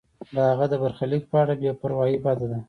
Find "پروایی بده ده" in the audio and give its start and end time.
1.81-2.57